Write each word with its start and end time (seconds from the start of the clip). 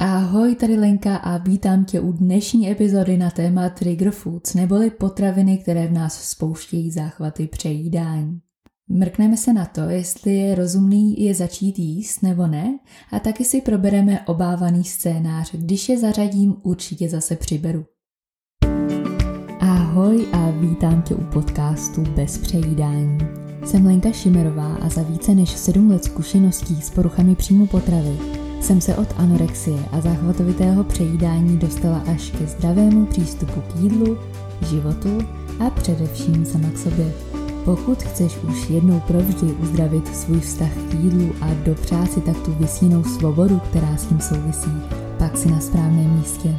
Ahoj, 0.00 0.54
tady 0.54 0.76
Lenka 0.76 1.16
a 1.16 1.38
vítám 1.38 1.84
tě 1.84 2.00
u 2.00 2.12
dnešní 2.12 2.70
epizody 2.70 3.16
na 3.16 3.30
téma 3.30 3.68
trigger 3.68 4.10
foods, 4.10 4.54
neboli 4.54 4.90
potraviny, 4.90 5.58
které 5.58 5.86
v 5.86 5.92
nás 5.92 6.30
spouštějí 6.30 6.90
záchvaty 6.90 7.46
přejídání. 7.46 8.40
Mrkneme 8.88 9.36
se 9.36 9.52
na 9.52 9.64
to, 9.64 9.80
jestli 9.80 10.36
je 10.36 10.54
rozumný 10.54 11.22
je 11.24 11.34
začít 11.34 11.78
jíst 11.78 12.22
nebo 12.22 12.46
ne 12.46 12.78
a 13.12 13.18
taky 13.18 13.44
si 13.44 13.60
probereme 13.60 14.20
obávaný 14.20 14.84
scénář, 14.84 15.54
když 15.54 15.88
je 15.88 15.98
zařadím, 15.98 16.56
určitě 16.62 17.08
zase 17.08 17.36
přiberu. 17.36 17.84
Ahoj 19.60 20.26
a 20.32 20.50
vítám 20.50 21.02
tě 21.02 21.14
u 21.14 21.24
podcastu 21.24 22.02
Bez 22.02 22.38
přejídání. 22.38 23.18
Jsem 23.64 23.86
Lenka 23.86 24.12
Šimerová 24.12 24.74
a 24.74 24.88
za 24.88 25.02
více 25.02 25.34
než 25.34 25.50
7 25.50 25.90
let 25.90 26.04
zkušeností 26.04 26.82
s 26.82 26.90
poruchami 26.90 27.34
příjmu 27.34 27.66
potravy 27.66 28.37
jsem 28.60 28.80
se 28.80 28.96
od 28.96 29.08
anorexie 29.16 29.84
a 29.92 30.00
záchvatovitého 30.00 30.84
přejídání 30.84 31.58
dostala 31.58 31.98
až 31.98 32.30
ke 32.30 32.46
zdravému 32.46 33.06
přístupu 33.06 33.60
k 33.60 33.76
jídlu, 33.76 34.18
životu 34.66 35.18
a 35.66 35.70
především 35.70 36.46
sama 36.46 36.70
k 36.70 36.78
sobě. 36.78 37.12
Pokud 37.64 38.02
chceš 38.02 38.36
už 38.36 38.70
jednou 38.70 39.00
provždy 39.00 39.46
uzdravit 39.46 40.16
svůj 40.16 40.40
vztah 40.40 40.72
k 40.90 40.94
jídlu 40.94 41.32
a 41.40 41.54
dopřát 41.64 42.12
si 42.12 42.20
tak 42.20 42.38
tu 42.38 42.52
vysínou 42.52 43.04
svobodu, 43.04 43.60
která 43.70 43.96
s 43.96 44.06
tím 44.06 44.20
souvisí, 44.20 44.70
pak 45.18 45.36
si 45.36 45.50
na 45.50 45.60
správném 45.60 46.18
místě. 46.18 46.56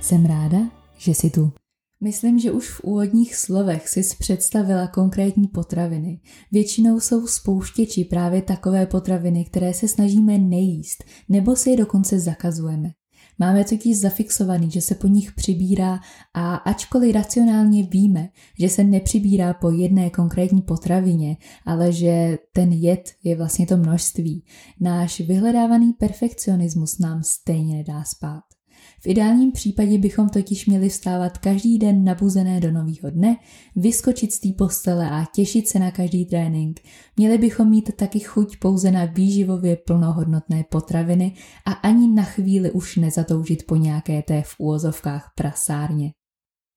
Jsem 0.00 0.26
ráda, 0.26 0.58
že 0.98 1.10
jsi 1.10 1.30
tu. 1.30 1.57
Myslím, 2.00 2.38
že 2.38 2.52
už 2.52 2.70
v 2.70 2.80
úvodních 2.80 3.36
slovech 3.36 3.88
si 3.88 4.02
představila 4.18 4.88
konkrétní 4.88 5.48
potraviny. 5.48 6.20
Většinou 6.52 7.00
jsou 7.00 7.26
spouštěči 7.26 8.04
právě 8.04 8.42
takové 8.42 8.86
potraviny, 8.86 9.44
které 9.44 9.74
se 9.74 9.88
snažíme 9.88 10.38
nejíst, 10.38 11.04
nebo 11.28 11.56
si 11.56 11.70
je 11.70 11.76
dokonce 11.76 12.20
zakazujeme. 12.20 12.90
Máme 13.38 13.64
totiž 13.64 14.00
zafixovaný, 14.00 14.70
že 14.70 14.80
se 14.80 14.94
po 14.94 15.06
nich 15.06 15.32
přibírá 15.32 16.00
a 16.34 16.54
ačkoliv 16.54 17.14
racionálně 17.14 17.82
víme, 17.82 18.28
že 18.58 18.68
se 18.68 18.84
nepřibírá 18.84 19.54
po 19.54 19.70
jedné 19.70 20.10
konkrétní 20.10 20.62
potravině, 20.62 21.36
ale 21.66 21.92
že 21.92 22.38
ten 22.52 22.72
jed 22.72 23.10
je 23.24 23.36
vlastně 23.36 23.66
to 23.66 23.76
množství, 23.76 24.44
náš 24.80 25.20
vyhledávaný 25.20 25.92
perfekcionismus 25.92 26.98
nám 26.98 27.22
stejně 27.22 27.76
nedá 27.76 28.04
spát. 28.04 28.57
V 29.00 29.06
ideálním 29.06 29.52
případě 29.52 29.98
bychom 29.98 30.28
totiž 30.28 30.66
měli 30.66 30.88
vstávat 30.88 31.38
každý 31.38 31.78
den 31.78 32.04
nabuzené 32.04 32.60
do 32.60 32.70
nového 32.70 33.10
dne, 33.10 33.36
vyskočit 33.76 34.32
z 34.32 34.40
té 34.40 34.48
postele 34.58 35.10
a 35.10 35.24
těšit 35.34 35.68
se 35.68 35.78
na 35.78 35.90
každý 35.90 36.26
trénink. 36.26 36.80
Měli 37.16 37.38
bychom 37.38 37.70
mít 37.70 37.96
taky 37.96 38.18
chuť 38.18 38.56
pouze 38.56 38.90
na 38.90 39.04
výživově 39.04 39.76
plnohodnotné 39.76 40.64
potraviny 40.70 41.34
a 41.66 41.72
ani 41.72 42.08
na 42.08 42.22
chvíli 42.22 42.70
už 42.70 42.96
nezatoužit 42.96 43.66
po 43.66 43.76
nějaké 43.76 44.22
té 44.22 44.42
v 44.42 44.54
úvozovkách 44.58 45.32
prasárně. 45.36 46.12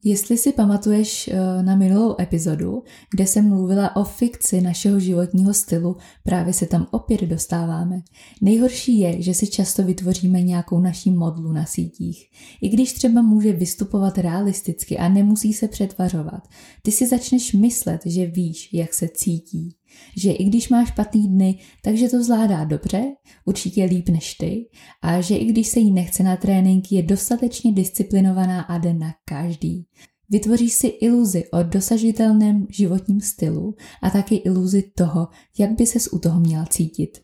Jestli 0.04 0.38
si 0.38 0.52
pamatuješ 0.52 1.28
eh, 1.28 1.64
na 1.64 1.76
minulou 1.76 2.16
epizodu, 2.22 2.84
kde 3.12 3.28
jsem 3.28 3.50
mluvila 3.50 3.96
o 3.96 4.04
fikci 4.04 4.62
našeho 4.62 5.00
životního 5.00 5.54
stylu, 5.54 5.98
právě 6.24 6.54
se 6.54 6.66
tam 6.66 6.88
opět 6.92 7.22
dostáváme. 7.22 8.02
Nejhorší 8.42 9.00
je, 9.00 9.22
že 9.22 9.34
si 9.34 9.48
často 9.48 9.84
vytvoříme 9.84 10.42
nějakou 10.42 10.80
naší 10.80 11.12
modlu 11.12 11.52
na 11.52 11.66
sítích. 11.66 12.30
I 12.62 12.70
když 12.70 12.94
třeba 12.94 13.22
může 13.22 13.54
vystupovat 13.54 14.18
realisticky 14.18 14.98
a 14.98 15.10
nemusí 15.10 15.54
se 15.54 15.68
přetvařovat, 15.68 16.48
ty 16.82 16.92
si 16.92 17.08
začneš 17.08 17.54
myslet, 17.54 18.02
že 18.06 18.26
víš, 18.26 18.70
jak 18.74 18.94
se 18.94 19.08
cítí 19.08 19.76
že 20.18 20.32
i 20.32 20.44
když 20.44 20.70
máš 20.70 20.88
špatný 20.88 21.28
dny, 21.28 21.60
takže 21.84 22.10
to 22.10 22.24
zvládá 22.24 22.64
dobře, 22.64 23.04
určitě 23.46 23.84
líp 23.84 24.10
než 24.10 24.34
ty, 24.34 24.70
a 25.02 25.22
že 25.22 25.36
i 25.36 25.46
když 25.46 25.68
se 25.68 25.80
jí 25.80 25.92
nechce 25.92 26.24
na 26.24 26.38
trénink, 26.38 26.92
je 26.92 27.04
dostatečně 27.04 27.72
disciplinovaná 27.72 28.62
a 28.62 28.78
jde 28.78 28.94
na 28.94 29.14
každý. 29.26 29.86
Vytvoříš 30.30 30.74
si 30.74 30.88
iluzi 30.88 31.44
o 31.52 31.64
dosažitelném 31.64 32.68
životním 32.70 33.22
stylu 33.22 33.76
a 34.02 34.10
taky 34.10 34.36
iluzi 34.36 34.84
toho, 34.96 35.28
jak 35.58 35.72
by 35.72 35.86
ses 35.86 36.08
u 36.14 36.20
toho 36.20 36.40
měla 36.40 36.66
cítit. 36.66 37.18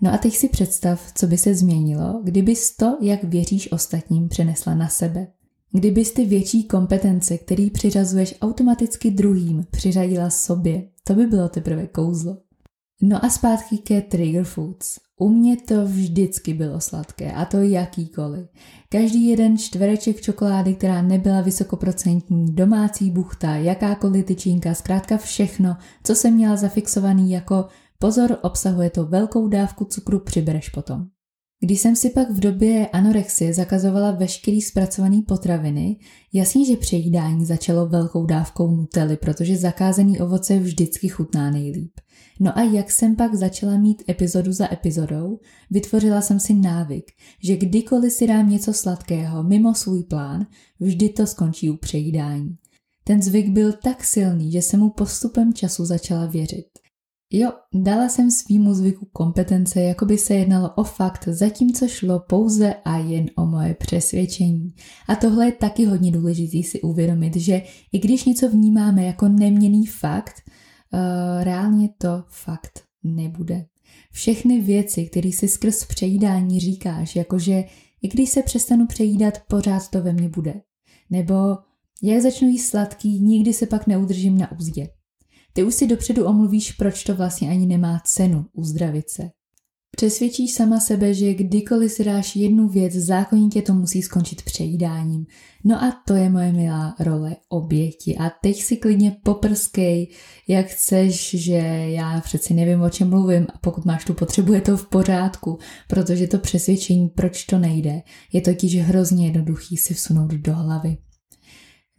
No 0.00 0.12
a 0.12 0.18
teď 0.18 0.36
si 0.36 0.48
představ, 0.48 1.12
co 1.14 1.26
by 1.26 1.38
se 1.38 1.54
změnilo, 1.54 2.20
kdybys 2.24 2.76
to, 2.76 2.98
jak 3.00 3.24
věříš 3.24 3.72
ostatním, 3.72 4.28
přenesla 4.28 4.74
na 4.74 4.88
sebe. 4.88 5.26
Kdybys 5.72 6.12
ty 6.12 6.24
větší 6.24 6.64
kompetence, 6.64 7.38
který 7.38 7.70
přiřazuješ 7.70 8.34
automaticky 8.40 9.10
druhým, 9.10 9.66
přiřadila 9.70 10.30
sobě, 10.30 10.88
to 11.04 11.14
by 11.14 11.26
bylo 11.26 11.48
teprve 11.48 11.86
kouzlo. 11.86 12.36
No 13.02 13.24
a 13.24 13.30
zpátky 13.30 13.78
ke 13.78 14.00
trigger 14.00 14.44
foods. 14.44 14.98
U 15.20 15.28
mě 15.28 15.56
to 15.56 15.86
vždycky 15.86 16.54
bylo 16.54 16.80
sladké, 16.80 17.32
a 17.32 17.44
to 17.44 17.56
jakýkoliv. 17.56 18.46
Každý 18.88 19.28
jeden 19.28 19.58
čtvereček 19.58 20.20
čokolády, 20.20 20.74
která 20.74 21.02
nebyla 21.02 21.40
vysokoprocentní, 21.40 22.54
domácí 22.54 23.10
buchta, 23.10 23.56
jakákoliv 23.56 24.26
tyčinka, 24.26 24.74
zkrátka 24.74 25.16
všechno, 25.16 25.76
co 26.04 26.14
jsem 26.14 26.34
měla 26.34 26.56
zafixovaný 26.56 27.30
jako 27.30 27.66
pozor, 27.98 28.38
obsahuje 28.42 28.90
to 28.90 29.06
velkou 29.06 29.48
dávku 29.48 29.84
cukru, 29.84 30.18
přibereš 30.18 30.68
potom. 30.68 31.06
Když 31.62 31.80
jsem 31.80 31.96
si 31.96 32.10
pak 32.10 32.30
v 32.30 32.40
době 32.40 32.88
anorexie 32.88 33.54
zakazovala 33.54 34.10
veškerý 34.10 34.62
zpracovaný 34.62 35.22
potraviny, 35.22 35.96
jasně, 36.32 36.66
že 36.66 36.76
přejídání 36.76 37.46
začalo 37.46 37.86
velkou 37.86 38.26
dávkou 38.26 38.70
nutely, 38.70 39.16
protože 39.16 39.56
zakázaný 39.56 40.20
ovoce 40.20 40.58
vždycky 40.58 41.08
chutná 41.08 41.50
nejlíp. 41.50 41.92
No 42.40 42.58
a 42.58 42.62
jak 42.62 42.90
jsem 42.90 43.16
pak 43.16 43.34
začala 43.34 43.76
mít 43.76 44.02
epizodu 44.08 44.52
za 44.52 44.72
epizodou, 44.72 45.38
vytvořila 45.70 46.20
jsem 46.20 46.40
si 46.40 46.54
návyk, 46.54 47.04
že 47.42 47.56
kdykoliv 47.56 48.12
si 48.12 48.26
dám 48.26 48.50
něco 48.50 48.72
sladkého 48.72 49.42
mimo 49.42 49.74
svůj 49.74 50.04
plán, 50.04 50.46
vždy 50.80 51.08
to 51.08 51.26
skončí 51.26 51.70
u 51.70 51.76
přejídání. 51.76 52.56
Ten 53.04 53.22
zvyk 53.22 53.48
byl 53.48 53.72
tak 53.72 54.04
silný, 54.04 54.52
že 54.52 54.62
jsem 54.62 54.80
mu 54.80 54.90
postupem 54.90 55.54
času 55.54 55.84
začala 55.84 56.26
věřit. 56.26 56.66
Jo, 57.32 57.52
dala 57.74 58.08
jsem 58.08 58.30
svýmu 58.30 58.74
zvyku 58.74 59.08
kompetence, 59.12 59.80
jako 59.80 60.04
by 60.04 60.18
se 60.18 60.34
jednalo 60.34 60.70
o 60.74 60.84
fakt, 60.84 61.28
zatímco 61.28 61.88
šlo 61.88 62.20
pouze 62.20 62.74
a 62.84 62.98
jen 62.98 63.26
o 63.36 63.46
moje 63.46 63.74
přesvědčení. 63.74 64.74
A 65.08 65.16
tohle 65.16 65.46
je 65.46 65.52
taky 65.52 65.84
hodně 65.84 66.12
důležité 66.12 66.68
si 66.68 66.80
uvědomit, 66.80 67.36
že 67.36 67.62
i 67.92 67.98
když 67.98 68.24
něco 68.24 68.48
vnímáme 68.48 69.04
jako 69.04 69.28
neměný 69.28 69.86
fakt, 69.86 70.42
uh, 70.92 71.44
reálně 71.44 71.88
to 71.98 72.24
fakt 72.28 72.82
nebude. 73.02 73.66
Všechny 74.12 74.60
věci, 74.60 75.06
které 75.06 75.32
si 75.32 75.48
skrz 75.48 75.84
přejídání 75.84 76.60
říkáš, 76.60 77.16
jakože 77.16 77.64
i 78.02 78.08
když 78.08 78.30
se 78.30 78.42
přestanu 78.42 78.86
přejídat, 78.86 79.34
pořád 79.48 79.88
to 79.88 80.02
ve 80.02 80.12
mně 80.12 80.28
bude. 80.28 80.54
Nebo 81.10 81.34
jak 82.02 82.22
začnu 82.22 82.48
jíst 82.48 82.68
sladký, 82.68 83.20
nikdy 83.20 83.52
se 83.52 83.66
pak 83.66 83.86
neudržím 83.86 84.38
na 84.38 84.52
úzdě. 84.52 84.88
Ty 85.52 85.62
už 85.62 85.74
si 85.74 85.86
dopředu 85.86 86.26
omluvíš, 86.26 86.72
proč 86.72 87.04
to 87.04 87.14
vlastně 87.14 87.50
ani 87.50 87.66
nemá 87.66 88.00
cenu 88.04 88.46
uzdravit 88.52 89.10
se. 89.10 89.30
Přesvědčíš 89.96 90.54
sama 90.54 90.80
sebe, 90.80 91.14
že 91.14 91.34
kdykoliv 91.34 91.92
si 91.92 92.04
dáš 92.04 92.36
jednu 92.36 92.68
věc, 92.68 92.92
zákonitě 92.92 93.62
to 93.62 93.74
musí 93.74 94.02
skončit 94.02 94.42
přejídáním. 94.42 95.26
No 95.64 95.82
a 95.82 96.02
to 96.06 96.14
je 96.14 96.30
moje 96.30 96.52
milá 96.52 96.94
role 97.00 97.36
oběti. 97.48 98.16
A 98.16 98.30
teď 98.42 98.62
si 98.62 98.76
klidně 98.76 99.16
poprskej, 99.22 100.08
jak 100.48 100.66
chceš, 100.66 101.34
že 101.34 101.56
já 101.86 102.20
přeci 102.20 102.54
nevím, 102.54 102.82
o 102.82 102.90
čem 102.90 103.10
mluvím 103.10 103.46
a 103.54 103.58
pokud 103.58 103.84
máš 103.84 104.04
tu 104.04 104.14
potřebu, 104.14 104.52
je 104.52 104.60
to 104.60 104.76
v 104.76 104.88
pořádku, 104.88 105.58
protože 105.88 106.26
to 106.26 106.38
přesvědčení, 106.38 107.08
proč 107.08 107.44
to 107.44 107.58
nejde, 107.58 108.02
je 108.32 108.40
totiž 108.40 108.76
hrozně 108.76 109.26
jednoduchý 109.26 109.76
si 109.76 109.94
vsunout 109.94 110.30
do 110.30 110.54
hlavy. 110.54 110.96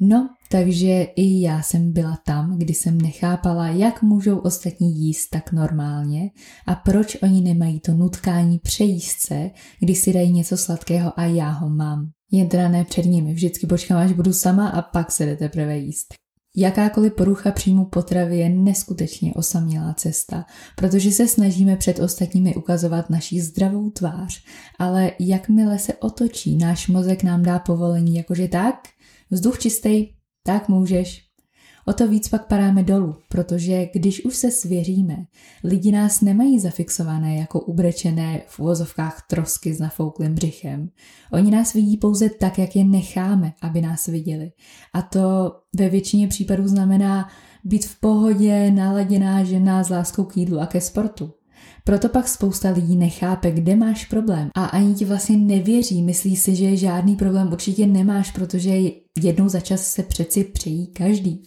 No, 0.04 0.30
takže 0.50 1.04
i 1.16 1.42
já 1.42 1.62
jsem 1.62 1.94
byla 1.94 2.18
tam, 2.26 2.58
kdy 2.58 2.74
jsem 2.74 3.02
nechápala, 3.02 3.68
jak 3.68 4.02
můžou 4.02 4.38
ostatní 4.38 5.00
jíst 5.00 5.30
tak 5.30 5.52
normálně 5.52 6.30
a 6.66 6.76
proč 6.76 7.18
oni 7.24 7.42
nemají 7.42 7.80
to 7.80 7.94
nutkání 7.94 8.60
přejíst 8.60 9.20
se, 9.20 9.52
když 9.80 9.98
si 9.98 10.14
dají 10.14 10.32
něco 10.32 10.58
sladkého 10.58 11.20
a 11.20 11.26
já 11.26 11.50
ho 11.50 11.70
mám. 11.70 12.10
Jen 12.32 12.50
teda 12.50 12.70
ne 12.70 12.86
před 12.86 13.06
nimi, 13.06 13.34
vždycky 13.34 13.68
počkám, 13.68 13.98
až 13.98 14.12
budu 14.12 14.34
sama 14.34 14.70
a 14.70 14.82
pak 14.82 15.12
se 15.12 15.26
jde 15.26 15.36
teprve 15.38 15.78
jíst. 15.78 16.21
Jakákoliv 16.56 17.14
porucha 17.14 17.52
příjmu 17.52 17.86
potravy 17.86 18.38
je 18.38 18.50
neskutečně 18.50 19.34
osamělá 19.34 19.94
cesta, 19.94 20.46
protože 20.76 21.12
se 21.12 21.28
snažíme 21.28 21.76
před 21.76 22.00
ostatními 22.00 22.56
ukazovat 22.56 23.10
naší 23.10 23.40
zdravou 23.40 23.90
tvář, 23.90 24.44
ale 24.80 25.12
jakmile 25.20 25.80
se 25.80 25.94
otočí, 25.94 26.58
náš 26.58 26.88
mozek 26.88 27.24
nám 27.24 27.44
dá 27.44 27.60
povolení, 27.60 28.16
jakože 28.16 28.48
tak, 28.48 28.76
Vzduch 29.32 29.60
čistý, 29.60 30.08
tak 30.44 30.70
můžeš. 30.70 31.31
O 31.88 31.94
to 31.94 32.08
víc 32.08 32.30
pak 32.30 32.48
padáme 32.48 32.84
dolů, 32.84 33.16
protože 33.30 33.90
když 33.94 34.26
už 34.26 34.36
se 34.36 34.52
svěříme, 34.52 35.18
lidi 35.64 35.92
nás 35.92 36.22
nemají 36.22 36.60
zafixované 36.60 37.36
jako 37.36 37.60
ubrečené 37.60 38.42
v 38.48 38.60
uvozovkách 38.60 39.26
trosky 39.30 39.74
s 39.74 39.80
nafouklým 39.80 40.36
břichem. 40.36 40.90
Oni 41.32 41.52
nás 41.52 41.74
vidí 41.74 41.98
pouze 41.98 42.30
tak, 42.30 42.60
jak 42.60 42.76
je 42.76 42.84
necháme, 42.84 43.54
aby 43.62 43.82
nás 43.82 44.08
viděli. 44.08 44.52
A 44.94 45.02
to 45.02 45.56
ve 45.76 45.90
většině 45.90 46.28
případů 46.28 46.68
znamená 46.68 47.30
být 47.64 47.86
v 47.86 48.00
pohodě, 48.00 48.72
naladěná 48.72 49.44
žena 49.44 49.84
s 49.84 49.90
láskou 49.90 50.24
k 50.24 50.38
jídlu 50.38 50.60
a 50.60 50.66
ke 50.66 50.82
sportu. 50.82 51.34
Proto 51.84 52.10
pak 52.10 52.28
spousta 52.28 52.70
lidí 52.70 52.96
nechápe, 52.96 53.52
kde 53.52 53.76
máš 53.76 54.06
problém 54.06 54.50
a 54.56 54.66
ani 54.66 54.94
ti 54.94 55.06
vlastně 55.06 55.38
nevěří. 55.38 56.02
Myslí 56.02 56.36
si, 56.36 56.56
že 56.56 56.78
žádný 56.78 57.16
problém 57.16 57.52
určitě 57.52 57.88
nemáš, 57.88 58.32
protože 58.32 58.78
jednou 59.22 59.50
za 59.50 59.60
čas 59.60 59.88
se 59.88 60.04
přeci 60.04 60.44
přejí 60.44 60.88
každý. 60.88 61.44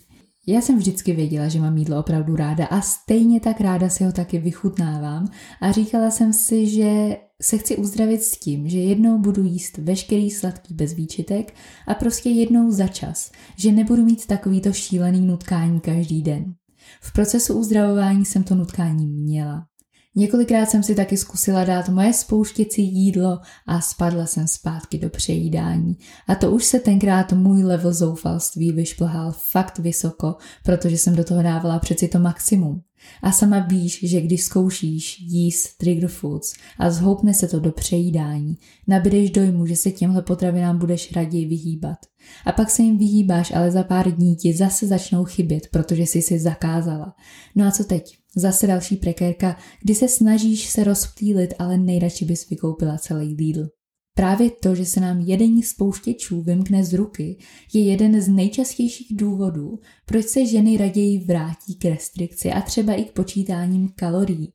Já 0.46 0.61
jsem 0.61 0.79
vždycky 0.79 1.12
věděla, 1.12 1.49
že 1.49 1.61
mám 1.61 1.76
jídlo 1.76 2.00
opravdu 2.00 2.37
ráda 2.37 2.67
a 2.67 2.81
stejně 2.81 3.41
tak 3.41 3.61
ráda 3.61 3.88
si 3.88 4.05
ho 4.05 4.12
taky 4.12 4.38
vychutnávám 4.38 5.29
a 5.61 5.73
říkala 5.73 6.11
jsem 6.11 6.32
si, 6.32 6.67
že 6.67 7.17
se 7.43 7.58
chci 7.58 7.76
uzdravit 7.76 8.23
s 8.23 8.38
tím, 8.38 8.69
že 8.69 8.79
jednou 8.79 9.19
budu 9.19 9.43
jíst 9.44 9.79
veškerý 9.79 10.31
sladký 10.31 10.75
bez 10.75 10.93
výčitek 10.93 11.55
a 11.88 11.94
prostě 11.94 12.31
jednou 12.31 12.70
za 12.70 12.87
čas, 12.88 13.32
že 13.56 13.73
nebudu 13.73 14.05
mít 14.05 14.26
takovýto 14.26 14.73
šílený 14.73 15.26
nutkání 15.26 15.81
každý 15.81 16.23
den. 16.23 16.55
V 17.00 17.12
procesu 17.12 17.55
uzdravování 17.55 18.25
jsem 18.25 18.43
to 18.43 18.55
nutkání 18.55 19.06
měla. 19.06 19.67
Několikrát 20.16 20.66
jsem 20.66 20.82
si 20.82 20.94
taky 20.94 21.16
zkusila 21.16 21.64
dát 21.64 21.88
moje 21.88 22.12
spouštěcí 22.12 22.94
jídlo 22.94 23.38
a 23.66 23.81
spadla 23.81 24.26
jsem 24.26 24.49
zpátky 24.49 24.99
do 24.99 25.11
přejídání. 25.11 25.96
A 26.28 26.34
to 26.34 26.50
už 26.50 26.64
se 26.64 26.81
tenkrát 26.81 27.32
můj 27.32 27.62
level 27.62 27.93
zoufalství 27.93 28.72
vyšplhal 28.72 29.32
fakt 29.32 29.78
vysoko, 29.78 30.37
protože 30.64 30.99
jsem 30.99 31.16
do 31.16 31.25
toho 31.25 31.43
dávala 31.43 31.78
přeci 31.78 32.08
to 32.08 32.19
maximum. 32.19 32.82
A 33.22 33.32
sama 33.32 33.58
víš, 33.58 34.00
že 34.02 34.20
když 34.20 34.43
zkoušíš 34.43 35.20
jíst 35.20 35.78
trigger 35.78 36.08
foods 36.08 36.52
a 36.78 36.90
zhoupne 36.90 37.34
se 37.34 37.49
to 37.49 37.60
do 37.60 37.72
přejídání, 37.72 38.58
nabídeš 38.87 39.31
dojmu, 39.31 39.67
že 39.67 39.76
se 39.76 39.90
těmhle 39.90 40.22
potravinám 40.22 40.78
budeš 40.78 41.12
raději 41.12 41.46
vyhýbat. 41.46 41.99
A 42.46 42.52
pak 42.52 42.70
se 42.70 42.82
jim 42.82 42.99
vyhýbáš, 42.99 43.52
ale 43.55 43.70
za 43.70 43.82
pár 43.84 44.10
dní 44.10 44.37
ti 44.37 44.52
zase 44.52 44.87
začnou 44.87 45.25
chybět, 45.25 45.69
protože 45.70 46.02
jsi 46.02 46.22
si 46.22 46.38
zakázala. 46.38 47.14
No 47.55 47.67
a 47.67 47.70
co 47.70 47.84
teď? 47.84 48.23
Zase 48.36 48.66
další 48.66 48.96
prekérka, 48.96 49.56
kdy 49.82 49.94
se 49.94 50.08
snažíš 50.08 50.69
se 50.69 50.84
rozptýlit, 50.84 51.54
ale 51.58 51.78
nejradši 51.78 52.25
bys 52.25 52.48
vykoupila 52.48 52.98
celý 52.98 53.34
Lidl. 53.34 53.69
Právě 54.16 54.50
to, 54.50 54.75
že 54.75 54.84
se 54.84 55.00
nám 55.00 55.20
jedení 55.20 55.62
spouštěčů 55.62 56.42
vymkne 56.42 56.84
z 56.84 56.94
ruky, 56.94 57.38
je 57.72 57.82
jeden 57.82 58.20
z 58.20 58.28
nejčastějších 58.28 59.16
důvodů, 59.16 59.78
proč 60.06 60.26
se 60.26 60.46
ženy 60.46 60.76
raději 60.76 61.19
vrátí 61.19 61.75
k 61.75 61.84
restrikci 61.84 62.52
a 62.52 62.60
třeba 62.60 62.94
i 62.94 63.04
k 63.04 63.12
počítáním 63.12 63.88
kalorií. 63.96 64.52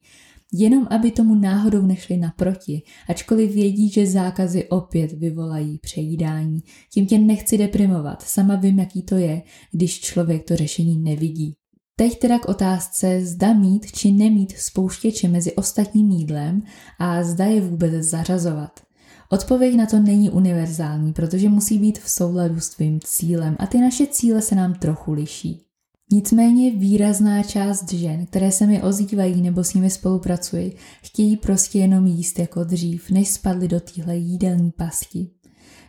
Jenom 0.54 0.88
aby 0.90 1.12
tomu 1.12 1.36
náhodou 1.36 1.82
nešli 1.82 2.18
naproti, 2.18 2.82
ačkoliv 3.10 3.52
vědí, 3.52 3.90
že 3.90 4.08
zákazy 4.08 4.70
opět 4.70 5.12
vyvolají 5.12 5.78
přejídání. 5.78 6.60
Tím 6.94 7.06
tě 7.06 7.20
nechci 7.20 7.58
deprimovat, 7.58 8.22
sama 8.22 8.56
vím, 8.56 8.80
jaký 8.80 9.02
to 9.02 9.16
je, 9.16 9.42
když 9.72 10.00
člověk 10.00 10.44
to 10.44 10.56
řešení 10.56 10.98
nevidí. 10.98 11.56
Teď 12.00 12.20
teda 12.20 12.40
k 12.40 12.50
otázce, 12.50 13.26
zda 13.26 13.54
mít 13.54 13.92
či 13.92 14.12
nemít 14.12 14.54
spouštěče 14.58 15.28
mezi 15.28 15.54
ostatním 15.54 16.10
jídlem 16.10 16.64
a 17.00 17.24
zda 17.24 17.46
je 17.46 17.62
vůbec 17.62 17.94
zařazovat. 17.94 18.80
Odpověď 19.30 19.76
na 19.76 19.86
to 19.86 20.00
není 20.00 20.30
univerzální, 20.30 21.14
protože 21.14 21.50
musí 21.50 21.80
být 21.80 22.00
v 22.00 22.10
souladu 22.10 22.60
s 22.60 22.70
tvým 22.70 23.00
cílem 23.04 23.56
a 23.60 23.68
ty 23.68 23.78
naše 23.78 24.08
cíle 24.08 24.42
se 24.42 24.56
nám 24.56 24.74
trochu 24.74 25.14
liší. 25.14 25.62
Nicméně 26.12 26.72
výrazná 26.72 27.44
část 27.44 27.94
žen, 27.94 28.26
které 28.26 28.52
se 28.52 28.68
mi 28.68 28.84
ozývají 28.84 29.42
nebo 29.42 29.64
s 29.64 29.74
nimi 29.74 29.90
spolupracuji, 29.90 30.76
chtějí 31.02 31.38
prostě 31.38 31.80
jenom 31.80 32.08
jíst 32.08 32.40
jako 32.40 32.64
dřív, 32.64 33.10
než 33.10 33.30
spadly 33.30 33.68
do 33.68 33.80
téhle 33.80 34.18
jídelní 34.18 34.72
pasti. 34.72 35.30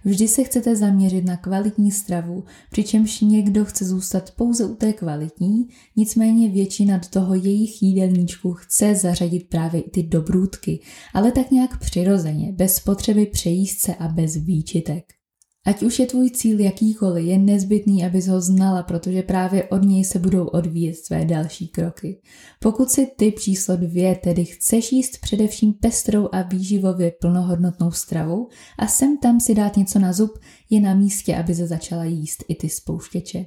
Vždy 0.05 0.29
se 0.29 0.44
chcete 0.44 0.76
zaměřit 0.76 1.25
na 1.25 1.37
kvalitní 1.37 1.91
stravu, 1.91 2.44
přičemž 2.70 3.20
někdo 3.20 3.64
chce 3.64 3.85
zůstat 3.85 4.31
pouze 4.31 4.64
u 4.64 4.75
té 4.75 4.93
kvalitní, 4.93 5.69
nicméně 5.97 6.49
většina 6.49 6.97
do 6.97 7.08
toho 7.11 7.35
jejich 7.35 7.82
jídelníčku 7.82 8.52
chce 8.52 8.94
zařadit 8.94 9.49
právě 9.49 9.81
i 9.81 9.91
ty 9.91 10.02
dobrůdky, 10.02 10.81
ale 11.14 11.32
tak 11.32 11.50
nějak 11.50 11.79
přirozeně, 11.79 12.52
bez 12.52 12.81
potřeby 12.81 13.26
přejíst 13.26 13.81
se 13.81 13.94
a 13.94 14.08
bez 14.08 14.37
výčitek. 14.37 15.19
Ať 15.66 15.82
už 15.82 15.98
je 15.98 16.06
tvůj 16.06 16.30
cíl 16.30 16.60
jakýkoliv, 16.60 17.26
je 17.26 17.38
nezbytný, 17.38 18.04
abys 18.04 18.26
ho 18.26 18.40
znala, 18.40 18.82
protože 18.82 19.22
právě 19.22 19.64
od 19.64 19.82
něj 19.82 20.04
se 20.04 20.18
budou 20.18 20.46
odvíjet 20.46 20.94
své 20.94 21.24
další 21.24 21.68
kroky. 21.68 22.20
Pokud 22.60 22.90
si 22.90 23.06
typ 23.16 23.38
číslo 23.38 23.76
dvě, 23.76 24.14
tedy 24.14 24.44
chceš 24.44 24.92
jíst 24.92 25.18
především 25.20 25.72
pestrou 25.72 26.28
a 26.32 26.42
výživově 26.42 27.12
plnohodnotnou 27.20 27.90
stravu 27.90 28.48
a 28.78 28.86
sem 28.86 29.18
tam 29.18 29.40
si 29.40 29.54
dát 29.54 29.76
něco 29.76 29.98
na 29.98 30.12
zub, 30.12 30.38
je 30.70 30.80
na 30.80 30.94
místě, 30.94 31.36
aby 31.36 31.54
se 31.54 31.66
začala 31.66 32.04
jíst 32.04 32.44
i 32.48 32.54
ty 32.54 32.68
spouštěče. 32.68 33.46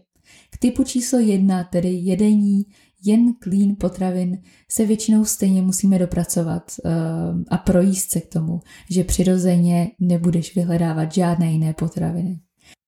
K 0.50 0.58
typu 0.58 0.84
číslo 0.84 1.20
jedna, 1.20 1.64
tedy 1.64 1.90
jedení 1.90 2.66
jen 3.04 3.34
clean 3.44 3.76
potravin, 3.80 4.38
se 4.72 4.86
většinou 4.86 5.26
stejně 5.26 5.62
musíme 5.62 6.00
dopracovat 6.00 6.64
uh, 6.86 6.92
a 7.50 7.58
projíst 7.58 8.12
se 8.12 8.22
k 8.22 8.30
tomu, 8.30 8.62
že 8.90 9.04
přirozeně 9.04 9.92
nebudeš 10.00 10.56
vyhledávat 10.56 11.14
žádné 11.14 11.52
jiné 11.52 11.74
potraviny. 11.74 12.40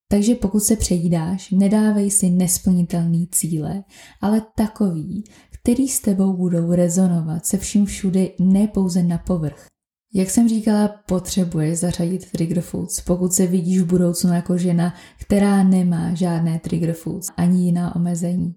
Takže 0.07 0.35
pokud 0.35 0.59
se 0.59 0.75
přejídáš, 0.75 1.51
nedávej 1.51 2.11
si 2.11 2.29
nesplnitelný 2.29 3.27
cíle, 3.31 3.83
ale 4.21 4.41
takový, 4.55 5.23
který 5.61 5.87
s 5.87 5.99
tebou 5.99 6.37
budou 6.37 6.71
rezonovat 6.71 7.45
se 7.45 7.57
vším 7.57 7.85
všudy, 7.85 8.33
ne 8.39 8.67
pouze 8.67 9.03
na 9.03 9.17
povrch. 9.17 9.65
Jak 10.13 10.29
jsem 10.29 10.49
říkala, 10.49 10.87
potřebuješ 11.07 11.79
zařadit 11.79 12.31
trigger 12.31 12.61
foods, 12.61 13.01
pokud 13.01 13.33
se 13.33 13.47
vidíš 13.47 13.79
v 13.81 13.85
budoucnu 13.85 14.33
jako 14.33 14.57
žena, 14.57 14.93
která 15.19 15.63
nemá 15.63 16.13
žádné 16.13 16.59
trigger 16.59 16.93
foods 16.93 17.27
ani 17.37 17.65
jiná 17.65 17.95
omezení. 17.95 18.55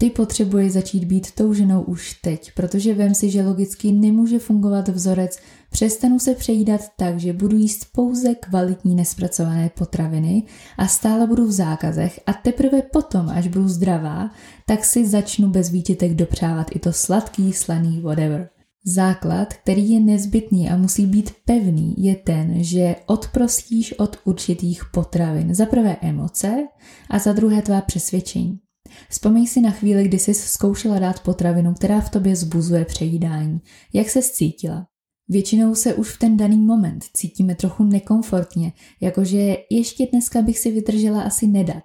Ty 0.00 0.10
potřebuješ 0.10 0.72
začít 0.72 1.04
být 1.04 1.32
tou 1.32 1.54
ženou 1.54 1.82
už 1.82 2.14
teď, 2.14 2.52
protože 2.56 2.94
vem 2.94 3.14
si, 3.14 3.30
že 3.30 3.46
logicky 3.46 3.92
nemůže 3.92 4.38
fungovat 4.38 4.88
vzorec 4.88 5.38
přestanu 5.70 6.18
se 6.18 6.34
přejídat 6.34 6.80
tak, 6.96 7.20
že 7.20 7.32
budu 7.32 7.56
jíst 7.56 7.86
pouze 7.92 8.34
kvalitní 8.34 8.94
nespracované 8.94 9.70
potraviny 9.78 10.42
a 10.78 10.86
stále 10.86 11.26
budu 11.26 11.46
v 11.46 11.52
zákazech 11.52 12.20
a 12.26 12.32
teprve 12.32 12.82
potom, 12.82 13.28
až 13.28 13.48
budu 13.48 13.68
zdravá, 13.68 14.30
tak 14.66 14.84
si 14.84 15.08
začnu 15.08 15.48
bez 15.48 15.70
výčitek 15.70 16.14
dopřávat 16.14 16.66
i 16.76 16.78
to 16.78 16.92
sladký, 16.92 17.52
slaný, 17.52 18.00
whatever. 18.00 18.48
Základ, 18.84 19.54
který 19.54 19.90
je 19.90 20.00
nezbytný 20.00 20.70
a 20.70 20.76
musí 20.76 21.06
být 21.06 21.30
pevný, 21.44 21.94
je 21.98 22.16
ten, 22.16 22.64
že 22.64 22.96
odprostíš 23.06 23.98
od 23.98 24.16
určitých 24.24 24.82
potravin. 24.92 25.54
Za 25.54 25.66
prvé 25.66 25.96
emoce 26.00 26.66
a 27.10 27.18
za 27.18 27.32
druhé 27.32 27.62
tvá 27.62 27.80
přesvědčení. 27.80 28.60
Vzpomeň 29.08 29.46
si 29.46 29.60
na 29.60 29.70
chvíli, 29.70 30.04
kdy 30.04 30.18
jsi 30.18 30.34
zkoušela 30.34 30.98
dát 30.98 31.22
potravinu, 31.22 31.74
která 31.74 32.00
v 32.00 32.10
tobě 32.10 32.36
zbuzuje 32.36 32.84
přejídání. 32.84 33.60
Jak 33.92 34.10
se 34.10 34.22
cítila? 34.22 34.86
Většinou 35.28 35.74
se 35.74 35.94
už 35.94 36.10
v 36.10 36.18
ten 36.18 36.36
daný 36.36 36.56
moment 36.56 37.04
cítíme 37.14 37.54
trochu 37.54 37.84
nekomfortně, 37.84 38.72
jakože 39.00 39.56
ještě 39.70 40.06
dneska 40.06 40.42
bych 40.42 40.58
si 40.58 40.70
vydržela 40.70 41.22
asi 41.22 41.46
nedat. 41.46 41.84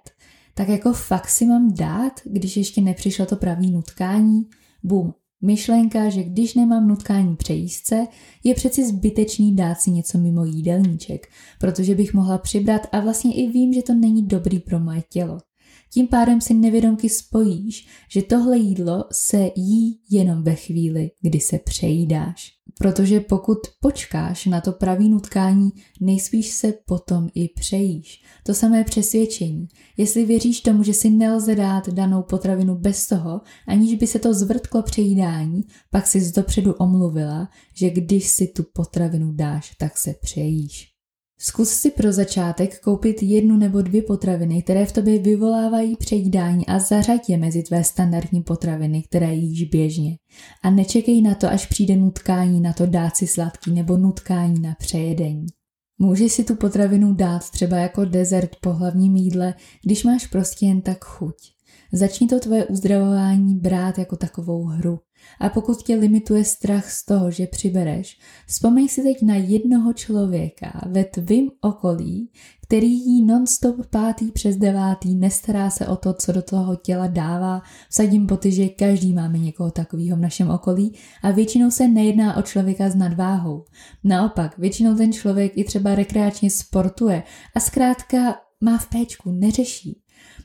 Tak 0.54 0.68
jako 0.68 0.92
fakt 0.92 1.28
si 1.28 1.46
mám 1.46 1.74
dát, 1.74 2.12
když 2.24 2.56
ještě 2.56 2.80
nepřišlo 2.80 3.26
to 3.26 3.36
pravý 3.36 3.70
nutkání? 3.70 4.42
Bum, 4.82 5.14
Myšlenka, 5.42 6.08
že 6.08 6.22
když 6.22 6.54
nemám 6.54 6.88
nutkání 6.88 7.36
přejízdce, 7.36 8.06
je 8.44 8.54
přeci 8.54 8.86
zbytečný 8.86 9.56
dát 9.56 9.80
si 9.80 9.90
něco 9.90 10.18
mimo 10.18 10.44
jídelníček, 10.44 11.26
protože 11.60 11.94
bych 11.94 12.14
mohla 12.14 12.38
přibrat 12.38 12.86
a 12.92 13.00
vlastně 13.00 13.34
i 13.34 13.46
vím, 13.46 13.72
že 13.72 13.82
to 13.82 13.94
není 13.94 14.26
dobrý 14.26 14.58
pro 14.58 14.80
moje 14.80 15.02
tělo. 15.10 15.38
Tím 15.90 16.08
pádem 16.08 16.40
si 16.40 16.54
nevědomky 16.54 17.08
spojíš, 17.08 17.86
že 18.10 18.22
tohle 18.22 18.58
jídlo 18.58 19.04
se 19.12 19.50
jí 19.56 20.00
jenom 20.10 20.42
ve 20.42 20.54
chvíli, 20.54 21.10
kdy 21.22 21.40
se 21.40 21.58
přejídáš. 21.58 22.52
Protože 22.78 23.20
pokud 23.20 23.58
počkáš 23.80 24.46
na 24.46 24.60
to 24.60 24.72
pravý 24.72 25.08
nutkání, 25.08 25.70
nejspíš 26.00 26.50
se 26.50 26.74
potom 26.86 27.28
i 27.34 27.48
přejíš. 27.48 28.22
To 28.42 28.54
samé 28.54 28.84
přesvědčení. 28.84 29.68
Jestli 29.96 30.24
věříš 30.24 30.60
tomu, 30.60 30.82
že 30.82 30.94
si 30.94 31.10
nelze 31.10 31.54
dát 31.54 31.88
danou 31.88 32.22
potravinu 32.22 32.74
bez 32.74 33.06
toho, 33.06 33.40
aniž 33.68 33.94
by 33.94 34.06
se 34.06 34.18
to 34.18 34.34
zvrtklo 34.34 34.82
přejídání, 34.82 35.64
pak 35.90 36.06
si 36.06 36.20
z 36.20 36.32
dopředu 36.32 36.72
omluvila, 36.72 37.48
že 37.74 37.90
když 37.90 38.28
si 38.28 38.46
tu 38.46 38.62
potravinu 38.72 39.32
dáš, 39.32 39.74
tak 39.78 39.98
se 39.98 40.14
přejíš. 40.20 40.95
Zkus 41.38 41.70
si 41.70 41.90
pro 41.90 42.12
začátek 42.12 42.80
koupit 42.80 43.22
jednu 43.22 43.56
nebo 43.56 43.82
dvě 43.82 44.02
potraviny, 44.02 44.62
které 44.62 44.86
v 44.86 44.92
tobě 44.92 45.18
vyvolávají 45.18 45.96
přejídání 45.96 46.66
a 46.66 46.78
zařadě 46.78 47.22
je 47.28 47.36
mezi 47.36 47.62
tvé 47.62 47.84
standardní 47.84 48.42
potraviny, 48.42 49.02
které 49.02 49.34
jíš 49.34 49.64
běžně. 49.64 50.16
A 50.62 50.70
nečekej 50.70 51.22
na 51.22 51.34
to, 51.34 51.48
až 51.48 51.66
přijde 51.66 51.96
nutkání 51.96 52.60
na 52.60 52.72
to 52.72 52.86
dát 52.86 53.16
si 53.16 53.26
sladký 53.26 53.72
nebo 53.72 53.96
nutkání 53.96 54.60
na 54.60 54.74
přejedení. 54.78 55.46
Můžeš 55.98 56.32
si 56.32 56.44
tu 56.44 56.56
potravinu 56.56 57.14
dát 57.14 57.50
třeba 57.50 57.76
jako 57.76 58.04
dezert 58.04 58.50
po 58.60 58.72
hlavním 58.72 59.16
jídle, 59.16 59.54
když 59.84 60.04
máš 60.04 60.26
prostě 60.26 60.66
jen 60.66 60.80
tak 60.80 61.04
chuť. 61.04 61.55
Začni 61.92 62.28
to 62.28 62.40
tvoje 62.40 62.66
uzdravování 62.66 63.54
brát 63.54 63.98
jako 63.98 64.16
takovou 64.16 64.64
hru. 64.64 65.00
A 65.40 65.48
pokud 65.48 65.82
tě 65.82 65.96
limituje 65.96 66.44
strach 66.44 66.90
z 66.90 67.04
toho, 67.04 67.30
že 67.30 67.46
přibereš, 67.46 68.18
vzpomeň 68.46 68.88
si 68.88 69.02
teď 69.02 69.22
na 69.22 69.34
jednoho 69.34 69.92
člověka 69.92 70.80
ve 70.86 71.04
tvým 71.04 71.50
okolí, 71.60 72.30
který 72.62 72.92
jí 72.92 73.24
nonstop 73.24 73.86
pátý 73.90 74.32
přes 74.32 74.56
devátý 74.56 75.14
nestará 75.14 75.70
se 75.70 75.86
o 75.86 75.96
to, 75.96 76.14
co 76.14 76.32
do 76.32 76.42
toho 76.42 76.76
těla 76.76 77.06
dává. 77.06 77.62
Vsadím 77.90 78.26
ty, 78.26 78.52
že 78.52 78.68
každý 78.68 79.12
máme 79.12 79.38
někoho 79.38 79.70
takového 79.70 80.16
v 80.16 80.20
našem 80.20 80.50
okolí 80.50 80.94
a 81.22 81.30
většinou 81.30 81.70
se 81.70 81.88
nejedná 81.88 82.36
o 82.36 82.42
člověka 82.42 82.90
s 82.90 82.94
nadváhou. 82.94 83.64
Naopak, 84.04 84.58
většinou 84.58 84.94
ten 84.94 85.12
člověk 85.12 85.52
i 85.56 85.64
třeba 85.64 85.94
rekreačně 85.94 86.50
sportuje 86.50 87.22
a 87.54 87.60
zkrátka 87.60 88.34
má 88.60 88.78
v 88.78 88.88
péčku, 88.88 89.32
neřeší. 89.32 90.00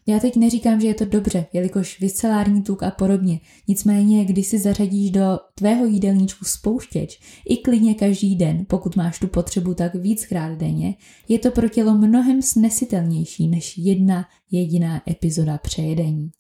Já 0.08 0.20
teď 0.20 0.36
neříkám, 0.36 0.82
že 0.82 0.88
je 0.88 0.94
to 0.94 1.06
dobře, 1.06 1.46
jelikož 1.54 2.00
vycelární 2.00 2.64
tuk 2.64 2.84
a 2.84 2.92
podobně. 2.92 3.40
Nicméně, 3.68 4.26
když 4.26 4.48
si 4.48 4.60
zařadíš 4.60 5.12
do 5.12 5.40
tvého 5.56 5.86
jídelníčku 5.86 6.46
spouštěč, 6.46 7.20
i 7.50 7.58
klidně 7.58 7.96
každý 7.96 8.36
den, 8.36 8.66
pokud 8.70 8.96
máš 8.96 9.20
tu 9.20 9.28
potřebu 9.28 9.74
tak 9.74 9.96
víckrát 9.96 10.58
denně, 10.58 10.96
je 11.28 11.40
to 11.40 11.52
pro 11.52 11.70
tělo 11.70 11.98
mnohem 11.98 12.42
snesitelnější 12.42 13.48
než 13.48 13.78
jedna 13.78 14.26
jediná 14.52 15.02
epizoda 15.10 15.58
přejedení. 15.58 16.32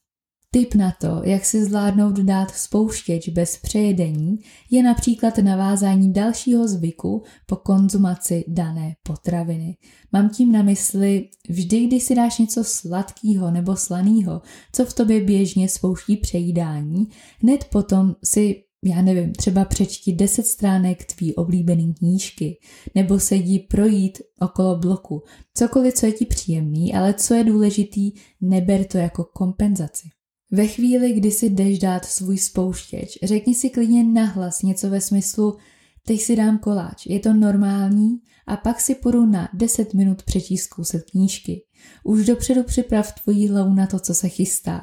Tip 0.53 0.75
na 0.75 0.91
to, 1.01 1.21
jak 1.23 1.45
si 1.45 1.65
zvládnout 1.65 2.19
dát 2.19 2.51
spouštěč 2.51 3.29
bez 3.29 3.57
přejedení, 3.57 4.37
je 4.71 4.83
například 4.83 5.37
navázání 5.37 6.13
dalšího 6.13 6.67
zvyku 6.67 7.23
po 7.45 7.55
konzumaci 7.55 8.43
dané 8.47 8.95
potraviny. 9.03 9.77
Mám 10.11 10.29
tím 10.29 10.51
na 10.51 10.61
mysli, 10.61 11.29
vždy, 11.49 11.87
když 11.87 12.03
si 12.03 12.15
dáš 12.15 12.37
něco 12.37 12.63
sladkého 12.63 13.51
nebo 13.51 13.75
slaného, 13.75 14.41
co 14.73 14.85
v 14.85 14.93
tobě 14.93 15.23
běžně 15.23 15.69
spouští 15.69 16.17
přejídání, 16.17 17.07
hned 17.41 17.65
potom 17.71 18.15
si 18.23 18.63
já 18.85 19.01
nevím, 19.01 19.33
třeba 19.33 19.65
přečti 19.65 20.13
10 20.13 20.45
stránek 20.45 21.05
tvý 21.05 21.35
oblíbený 21.35 21.93
knížky, 21.93 22.57
nebo 22.95 23.19
se 23.19 23.35
projít 23.69 24.21
okolo 24.41 24.75
bloku. 24.75 25.23
Cokoliv, 25.53 25.93
co 25.93 26.05
je 26.05 26.11
ti 26.11 26.25
příjemný, 26.25 26.93
ale 26.93 27.13
co 27.13 27.33
je 27.33 27.43
důležitý, 27.43 28.11
neber 28.41 28.85
to 28.85 28.97
jako 28.97 29.23
kompenzaci. 29.23 30.09
Ve 30.51 30.67
chvíli, 30.67 31.13
kdy 31.13 31.31
si 31.31 31.49
jdeš 31.49 31.79
dát 31.79 32.05
svůj 32.05 32.37
spouštěč, 32.37 33.17
řekni 33.23 33.55
si 33.55 33.69
klidně 33.69 34.03
nahlas 34.03 34.61
něco 34.61 34.89
ve 34.89 35.01
smyslu 35.01 35.57
teď 36.05 36.21
si 36.21 36.35
dám 36.35 36.57
koláč, 36.57 37.05
je 37.05 37.19
to 37.19 37.33
normální 37.33 38.19
a 38.47 38.57
pak 38.57 38.81
si 38.81 38.95
půjdu 38.95 39.25
na 39.25 39.49
10 39.53 39.93
minut 39.93 40.23
přečíst 40.23 40.67
kousek 40.67 41.11
knížky. 41.11 41.63
Už 42.03 42.25
dopředu 42.25 42.63
připrav 42.63 43.13
tvoji 43.23 43.47
hlavu 43.47 43.73
na 43.73 43.87
to, 43.87 43.99
co 43.99 44.13
se 44.13 44.29
chystá. 44.29 44.81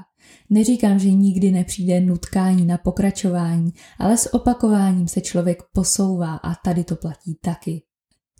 Neříkám, 0.50 0.98
že 0.98 1.10
nikdy 1.10 1.50
nepřijde 1.50 2.00
nutkání 2.00 2.66
na 2.66 2.78
pokračování, 2.78 3.72
ale 3.98 4.16
s 4.16 4.34
opakováním 4.34 5.08
se 5.08 5.20
člověk 5.20 5.62
posouvá 5.72 6.36
a 6.36 6.54
tady 6.54 6.84
to 6.84 6.96
platí 6.96 7.38
taky. 7.40 7.82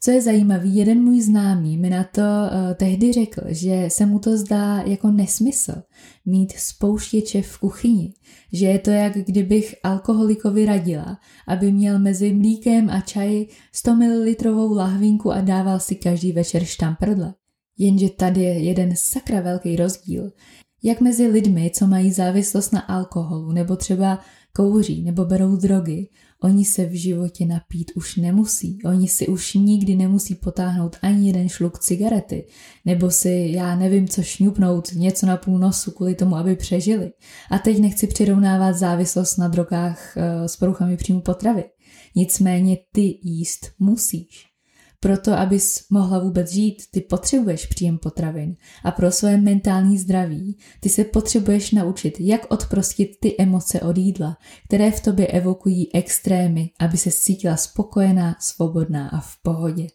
Co 0.01 0.11
je 0.11 0.23
zajímavý, 0.23 0.77
jeden 0.77 1.03
můj 1.03 1.21
známý 1.21 1.79
mi 1.79 1.91
na 1.91 2.05
to 2.05 2.21
uh, 2.21 2.75
tehdy 2.75 3.13
řekl, 3.13 3.41
že 3.47 3.85
se 3.89 4.07
mu 4.07 4.19
to 4.19 4.37
zdá 4.37 4.83
jako 4.87 5.11
nesmysl 5.11 5.73
mít 6.27 6.53
spouštěče 6.53 7.43
v 7.43 7.59
kuchyni, 7.59 8.15
že 8.53 8.67
je 8.67 8.79
to 8.79 8.91
jak 8.91 9.15
kdybych 9.15 9.75
alkoholikovi 9.83 10.67
radila, 10.67 11.19
aby 11.47 11.73
měl 11.73 11.99
mezi 11.99 12.35
mlíkem 12.35 12.91
a 12.91 13.01
čaji 13.01 13.49
100 13.73 13.95
ml 13.95 14.75
lahvinku 14.75 15.33
a 15.33 15.41
dával 15.41 15.81
si 15.81 15.95
každý 15.95 16.33
večer 16.33 16.65
štamprdle. 16.65 17.35
Jenže 17.79 18.11
tady 18.11 18.41
je 18.41 18.59
jeden 18.59 18.93
sakra 18.97 19.41
velký 19.41 19.77
rozdíl. 19.77 20.33
Jak 20.83 21.01
mezi 21.01 21.27
lidmi, 21.27 21.71
co 21.75 21.87
mají 21.87 22.13
závislost 22.13 22.73
na 22.73 22.81
alkoholu, 22.81 23.53
nebo 23.53 23.77
třeba 23.77 24.19
kouří, 24.53 25.03
nebo 25.03 25.25
berou 25.25 25.57
drogy, 25.57 26.09
Oni 26.43 26.65
se 26.65 26.85
v 26.85 26.93
životě 26.93 27.47
napít 27.47 27.91
už 27.95 28.17
nemusí. 28.17 28.79
Oni 28.85 29.09
si 29.09 29.27
už 29.27 29.55
nikdy 29.55 29.97
nemusí 29.97 30.35
potáhnout 30.35 30.97
ani 31.03 31.27
jeden 31.27 31.49
šluk 31.49 31.79
cigarety. 31.79 32.47
Nebo 32.85 33.11
si, 33.11 33.49
já 33.53 33.77
nevím, 33.77 34.09
co 34.09 34.23
šňupnout, 34.23 34.93
něco 34.93 35.27
na 35.27 35.37
půl 35.37 35.59
nosu 35.59 35.91
kvůli 35.91 36.15
tomu, 36.15 36.37
aby 36.37 36.57
přežili. 36.57 37.13
A 37.51 37.59
teď 37.59 37.79
nechci 37.79 38.07
přirovnávat 38.07 38.77
závislost 38.77 39.37
na 39.37 39.49
drogách 39.49 40.17
uh, 40.17 40.47
s 40.47 40.57
poruchami 40.57 40.97
příjmu 40.97 41.21
potravy. 41.21 41.65
Nicméně 42.15 42.77
ty 42.93 43.19
jíst 43.23 43.73
musíš. 43.79 44.48
Proto, 45.01 45.33
abys 45.33 45.87
mohla 45.91 46.19
vůbec 46.19 46.53
žít, 46.53 46.83
ty 46.91 47.01
potřebuješ 47.01 47.67
příjem 47.67 47.99
potravin 47.99 48.57
a 48.85 48.91
pro 48.91 49.11
své 49.11 49.37
mentální 49.37 49.99
zdraví 49.99 50.59
ty 50.81 50.89
se 50.89 51.05
potřebuješ 51.05 51.73
naučit, 51.73 52.21
jak 52.21 52.53
odprostit 52.53 53.11
ty 53.21 53.35
emoce 53.39 53.81
od 53.81 53.99
jídla, 53.99 54.37
které 54.65 54.91
v 54.91 55.01
tobě 55.01 55.27
evokují 55.27 55.95
extrémy, 55.95 56.71
aby 56.81 56.97
se 56.97 57.11
cítila 57.11 57.57
spokojená, 57.57 58.37
svobodná 58.41 59.09
a 59.09 59.21
v 59.21 59.37
pohodě. 59.43 59.87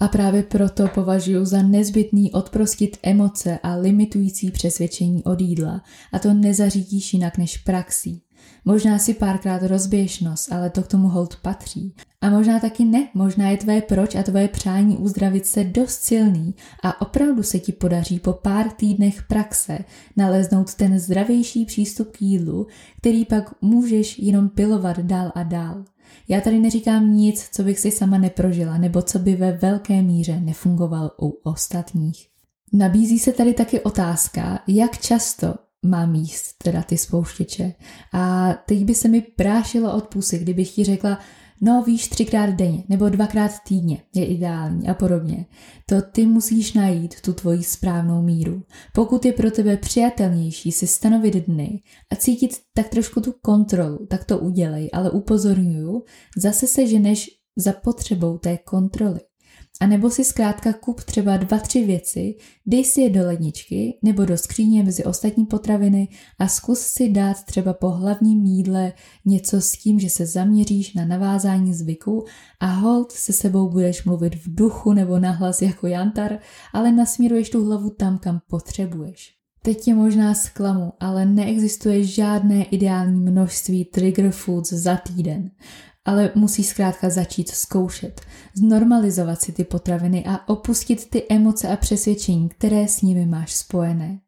A 0.00 0.08
právě 0.08 0.42
proto 0.42 0.88
považuji 0.88 1.44
za 1.44 1.62
nezbytný 1.62 2.32
odprostit 2.32 2.98
emoce 3.02 3.58
a 3.62 3.74
limitující 3.74 4.50
přesvědčení 4.50 5.24
od 5.24 5.40
jídla 5.40 5.82
a 6.12 6.18
to 6.18 6.34
nezařídíš 6.34 7.12
jinak 7.14 7.38
než 7.38 7.58
praxí. 7.58 8.22
Možná 8.64 8.98
si 8.98 9.14
párkrát 9.14 9.62
rozbiješ 9.62 10.20
nos, 10.20 10.52
ale 10.52 10.70
to 10.70 10.82
k 10.82 10.86
tomu 10.86 11.08
hold 11.08 11.36
patří. 11.36 11.94
A 12.20 12.30
možná 12.30 12.60
taky 12.60 12.84
ne, 12.84 13.08
možná 13.14 13.50
je 13.50 13.56
tvé 13.56 13.80
proč 13.80 14.14
a 14.14 14.22
tvoje 14.22 14.48
přání 14.48 14.96
uzdravit 14.96 15.46
se 15.46 15.64
dost 15.64 16.00
silný 16.00 16.54
a 16.82 17.00
opravdu 17.00 17.42
se 17.42 17.58
ti 17.58 17.72
podaří 17.72 18.18
po 18.18 18.32
pár 18.32 18.70
týdnech 18.70 19.22
praxe 19.22 19.78
naleznout 20.16 20.74
ten 20.74 20.98
zdravější 20.98 21.64
přístup 21.64 22.10
k 22.10 22.22
jídlu, 22.22 22.66
který 22.98 23.24
pak 23.24 23.54
můžeš 23.62 24.18
jenom 24.18 24.48
pilovat 24.48 24.98
dál 24.98 25.32
a 25.34 25.42
dál. 25.42 25.84
Já 26.28 26.40
tady 26.40 26.58
neříkám 26.58 27.16
nic, 27.16 27.48
co 27.52 27.62
bych 27.62 27.78
si 27.78 27.90
sama 27.90 28.18
neprožila, 28.18 28.78
nebo 28.78 29.02
co 29.02 29.18
by 29.18 29.36
ve 29.36 29.52
velké 29.52 30.02
míře 30.02 30.40
nefungoval 30.40 31.10
u 31.22 31.28
ostatních. 31.28 32.28
Nabízí 32.72 33.18
se 33.18 33.32
tady 33.32 33.54
taky 33.54 33.80
otázka, 33.80 34.62
jak 34.66 34.98
často 34.98 35.54
mám 35.82 36.14
jíst 36.14 36.54
teda 36.62 36.82
ty 36.82 36.98
spouštěče. 36.98 37.74
A 38.12 38.52
teď 38.52 38.84
by 38.84 38.94
se 38.94 39.08
mi 39.08 39.20
prášilo 39.20 39.96
od 39.96 40.06
pusy, 40.06 40.38
kdybych 40.38 40.70
ti 40.70 40.84
řekla, 40.84 41.18
no 41.60 41.82
víš, 41.82 42.08
třikrát 42.08 42.50
denně 42.50 42.84
nebo 42.88 43.08
dvakrát 43.08 43.52
týdně 43.68 44.02
je 44.14 44.26
ideální 44.26 44.88
a 44.88 44.94
podobně. 44.94 45.46
To 45.86 46.02
ty 46.02 46.26
musíš 46.26 46.72
najít 46.72 47.20
tu 47.20 47.32
tvoji 47.32 47.62
správnou 47.62 48.22
míru. 48.22 48.62
Pokud 48.94 49.24
je 49.24 49.32
pro 49.32 49.50
tebe 49.50 49.76
přijatelnější 49.76 50.72
si 50.72 50.86
stanovit 50.86 51.34
dny 51.34 51.82
a 52.12 52.16
cítit 52.16 52.50
tak 52.74 52.88
trošku 52.88 53.20
tu 53.20 53.34
kontrolu, 53.42 54.06
tak 54.06 54.24
to 54.24 54.38
udělej, 54.38 54.90
ale 54.92 55.10
upozorňuju, 55.10 56.02
zase 56.36 56.66
se 56.66 56.86
ženeš 56.86 57.30
za 57.56 57.72
potřebou 57.72 58.38
té 58.38 58.58
kontroly. 58.58 59.20
A 59.82 59.86
nebo 59.86 60.10
si 60.10 60.24
zkrátka 60.24 60.72
kup 60.72 61.00
třeba 61.00 61.36
dva, 61.36 61.58
tři 61.58 61.84
věci, 61.84 62.34
dej 62.66 62.84
si 62.84 63.00
je 63.00 63.10
do 63.10 63.26
ledničky 63.26 63.98
nebo 64.02 64.24
do 64.24 64.38
skříně 64.38 64.82
mezi 64.82 65.04
ostatní 65.04 65.46
potraviny 65.46 66.08
a 66.38 66.48
zkus 66.48 66.78
si 66.80 67.08
dát 67.08 67.44
třeba 67.44 67.72
po 67.72 67.90
hlavním 67.90 68.44
jídle 68.44 68.92
něco 69.24 69.60
s 69.60 69.72
tím, 69.72 70.00
že 70.00 70.10
se 70.10 70.26
zaměříš 70.26 70.94
na 70.94 71.04
navázání 71.04 71.74
zvyku 71.74 72.24
a 72.60 72.66
hold 72.66 73.12
se 73.12 73.32
sebou 73.32 73.68
budeš 73.68 74.04
mluvit 74.04 74.34
v 74.34 74.54
duchu 74.54 74.92
nebo 74.92 75.18
nahlas 75.18 75.62
jako 75.62 75.86
jantar, 75.86 76.38
ale 76.72 76.92
nasměruješ 76.92 77.50
tu 77.50 77.64
hlavu 77.64 77.90
tam, 77.90 78.18
kam 78.18 78.40
potřebuješ. 78.48 79.34
Teď 79.62 79.80
tě 79.80 79.94
možná 79.94 80.34
zklamu, 80.34 80.92
ale 81.00 81.26
neexistuje 81.26 82.04
žádné 82.04 82.64
ideální 82.64 83.20
množství 83.20 83.84
trigger 83.84 84.30
foods 84.30 84.72
za 84.72 84.96
týden 84.96 85.50
ale 86.04 86.32
musí 86.34 86.64
zkrátka 86.64 87.10
začít 87.10 87.50
zkoušet, 87.50 88.20
znormalizovat 88.54 89.40
si 89.42 89.52
ty 89.52 89.64
potraviny 89.64 90.24
a 90.24 90.48
opustit 90.48 91.10
ty 91.10 91.26
emoce 91.30 91.68
a 91.68 91.76
přesvědčení, 91.76 92.48
které 92.48 92.88
s 92.88 93.02
nimi 93.02 93.26
máš 93.26 93.54
spojené. 93.54 94.20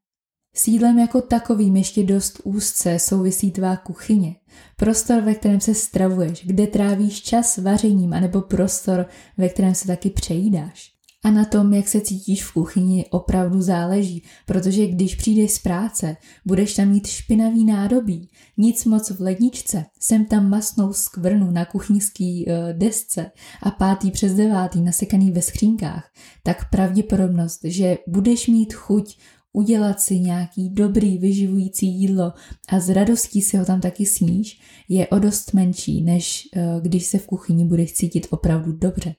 S 0.57 0.69
jídlem 0.69 0.99
jako 0.99 1.21
takovým 1.21 1.77
ještě 1.77 2.03
dost 2.03 2.41
úzce 2.45 2.99
souvisí 2.99 3.51
tvá 3.51 3.77
kuchyně. 3.77 4.37
Prostor, 4.77 5.21
ve 5.21 5.35
kterém 5.35 5.61
se 5.61 5.75
stravuješ, 5.75 6.47
kde 6.47 6.67
trávíš 6.67 7.23
čas 7.23 7.59
vařením, 7.59 8.13
anebo 8.13 8.41
prostor, 8.41 9.07
ve 9.37 9.49
kterém 9.49 9.75
se 9.75 9.87
taky 9.87 10.11
přejídáš. 10.11 10.94
A 11.25 11.31
na 11.31 11.45
tom, 11.45 11.73
jak 11.73 11.89
se 11.89 12.01
cítíš 12.01 12.45
v 12.45 12.53
kuchyni, 12.53 13.07
opravdu 13.11 13.63
záleží, 13.63 14.23
protože 14.47 14.87
když 14.87 15.15
přijdeš 15.15 15.53
z 15.53 15.59
práce, 15.59 16.17
budeš 16.45 16.75
tam 16.75 16.89
mít 16.89 17.07
špinavý 17.07 17.65
nádobí, 17.65 18.29
nic 18.57 18.85
moc 18.85 19.11
v 19.11 19.21
ledničce, 19.21 19.85
sem 20.01 20.25
tam 20.25 20.51
masnou 20.51 20.93
skvrnu 20.93 21.51
na 21.51 21.65
kuchyňský 21.65 22.47
uh, 22.47 22.79
desce 22.79 23.31
a 23.63 23.71
pátý 23.71 24.11
přes 24.11 24.35
devátý 24.35 24.81
nasekaný 24.81 25.31
ve 25.31 25.43
skřínkách, 25.43 26.11
tak 26.43 26.71
pravděpodobnost, 26.71 27.61
že 27.65 27.99
budeš 28.09 28.47
mít 28.47 28.75
chuť 28.75 29.19
udělat 29.53 30.01
si 30.01 30.19
nějaký 30.19 30.69
dobrý 30.69 31.19
vyživující 31.19 31.87
jídlo 31.87 32.33
a 32.69 32.81
s 32.81 32.89
radostí 32.89 33.43
si 33.43 33.57
ho 33.57 33.65
tam 33.65 33.81
taky 33.81 34.07
sníš, 34.07 34.61
je 34.89 35.09
o 35.09 35.19
dost 35.19 35.53
menší, 35.53 36.03
než 36.03 36.49
uh, 36.57 36.83
když 36.83 37.07
se 37.07 37.19
v 37.19 37.27
kuchyni 37.27 37.65
budeš 37.65 37.93
cítit 37.93 38.27
opravdu 38.31 38.73
dobře 38.73 39.15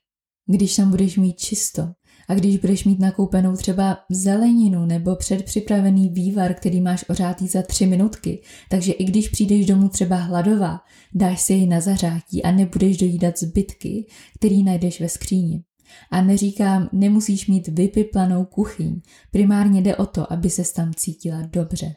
když 0.46 0.76
tam 0.76 0.90
budeš 0.90 1.18
mít 1.18 1.40
čisto 1.40 1.90
A 2.28 2.34
když 2.34 2.58
budeš 2.58 2.86
mít 2.86 3.00
nakoupenou 3.00 3.56
třeba 3.56 3.98
zeleninu 4.10 4.86
nebo 4.86 5.16
předpřipravený 5.16 6.10
vývar, 6.10 6.54
který 6.54 6.82
máš 6.82 7.06
ořátý 7.10 7.48
za 7.48 7.62
tři 7.62 7.86
minutky, 7.86 8.42
takže 8.70 8.92
i 8.92 9.04
když 9.04 9.30
přijdeš 9.30 9.66
domů 9.66 9.90
třeba 9.90 10.16
hladová, 10.16 10.80
dáš 11.14 11.42
si 11.42 11.54
jej 11.54 11.68
na 11.68 11.82
zařátí 11.82 12.44
a 12.44 12.52
nebudeš 12.52 12.98
dojídat 12.98 13.40
zbytky, 13.40 14.06
který 14.36 14.64
najdeš 14.64 15.02
ve 15.02 15.10
skříni. 15.10 15.64
A 16.12 16.22
neříkám, 16.22 16.90
nemusíš 16.94 17.48
mít 17.48 17.68
vypiplanou 17.68 18.46
kuchyň. 18.46 19.02
Primárně 19.32 19.82
jde 19.82 19.96
o 19.96 20.06
to, 20.06 20.34
aby 20.34 20.50
se 20.50 20.74
tam 20.74 20.94
cítila 20.94 21.42
dobře. 21.42 21.96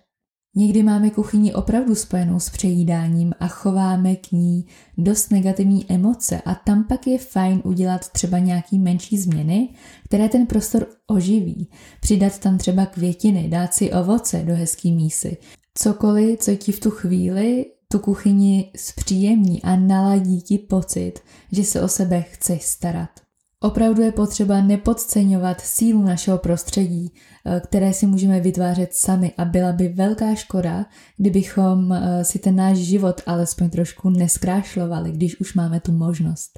Někdy 0.56 0.82
máme 0.82 1.10
kuchyni 1.10 1.54
opravdu 1.54 1.94
spojenou 1.94 2.40
s 2.40 2.50
přejídáním 2.50 3.32
a 3.40 3.48
chováme 3.48 4.16
k 4.16 4.32
ní 4.32 4.66
dost 4.98 5.30
negativní 5.30 5.86
emoce 5.88 6.40
a 6.40 6.54
tam 6.54 6.84
pak 6.84 7.06
je 7.06 7.18
fajn 7.18 7.62
udělat 7.64 8.08
třeba 8.08 8.38
nějaký 8.38 8.78
menší 8.78 9.18
změny, 9.18 9.68
které 10.04 10.28
ten 10.28 10.46
prostor 10.46 10.86
oživí. 11.06 11.70
Přidat 12.00 12.38
tam 12.38 12.58
třeba 12.58 12.86
květiny, 12.86 13.48
dát 13.48 13.74
si 13.74 13.92
ovoce 13.92 14.42
do 14.42 14.54
hezký 14.54 14.92
mísy. 14.92 15.36
Cokoliv, 15.74 16.38
co 16.38 16.54
ti 16.54 16.72
v 16.72 16.80
tu 16.80 16.90
chvíli 16.90 17.66
tu 17.92 17.98
kuchyni 17.98 18.72
zpříjemní 18.76 19.62
a 19.62 19.76
naladí 19.76 20.42
ti 20.42 20.58
pocit, 20.58 21.12
že 21.52 21.64
se 21.64 21.82
o 21.82 21.88
sebe 21.88 22.22
chceš 22.22 22.62
starat. 22.62 23.27
Opravdu 23.60 24.02
je 24.02 24.12
potřeba 24.12 24.62
nepodceňovat 24.62 25.60
sílu 25.60 26.02
našeho 26.02 26.38
prostředí, 26.38 27.12
eh, 27.46 27.60
které 27.60 27.92
si 27.92 28.06
můžeme 28.06 28.40
vytvářet 28.40 28.94
sami 28.94 29.32
a 29.38 29.44
byla 29.44 29.72
by 29.72 29.88
velká 29.88 30.34
škoda, 30.34 30.86
kdybychom 31.16 31.92
eh, 31.92 32.24
si 32.24 32.38
ten 32.38 32.56
náš 32.56 32.76
život 32.76 33.20
alespoň 33.26 33.70
trošku 33.70 34.10
neskrášlovali, 34.10 35.12
když 35.12 35.40
už 35.40 35.54
máme 35.54 35.80
tu 35.80 35.92
možnost. 35.92 36.50